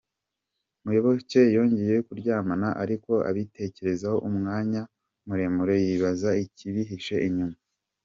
Muyoboke 0.83 1.41
yongeye 1.55 1.95
kuryama 2.07 2.67
ariko 2.83 3.11
abitekerezaho 3.29 4.17
umwanya 4.29 4.81
muremure 5.27 5.75
yibaza 5.85 6.29
ikibyihishe 6.45 7.17
inyuma. 7.29 7.57